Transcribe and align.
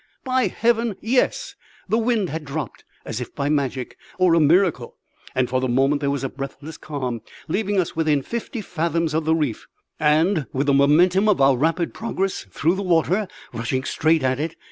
By 0.23 0.47
Heaven, 0.47 0.95
yes! 0.99 1.53
The 1.87 1.99
wind 1.99 2.29
had 2.31 2.43
dropped, 2.43 2.83
as 3.05 3.21
if 3.21 3.35
by 3.35 3.49
magic, 3.49 3.99
or 4.17 4.33
a 4.33 4.39
miracle, 4.39 4.97
and 5.35 5.47
for 5.47 5.61
the 5.61 5.67
moment 5.67 6.01
there 6.01 6.09
was 6.09 6.23
a 6.23 6.29
breathless 6.29 6.75
calm, 6.77 7.21
leaving 7.47 7.79
us 7.79 7.95
within 7.95 8.23
fifty 8.23 8.61
fathoms 8.61 9.13
of 9.13 9.25
the 9.25 9.35
reef 9.35 9.67
and, 9.99 10.47
with 10.53 10.65
the 10.65 10.73
momentum 10.73 11.29
of 11.29 11.39
our 11.39 11.55
rapid 11.55 11.93
progress 11.93 12.47
through 12.49 12.73
the 12.73 12.81
water, 12.81 13.27
rushing 13.53 13.83
straight 13.83 14.23
at 14.23 14.39
it. 14.39 14.55